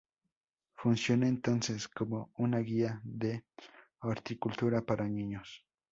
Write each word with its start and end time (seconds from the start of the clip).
Funciona, 0.73 1.27
entonces, 1.27 1.87
como 1.87 2.31
una 2.37 2.57
guía 2.57 2.99
de 3.03 3.45
horticultura 3.99 4.81
para 4.83 5.07
niños. 5.07 5.63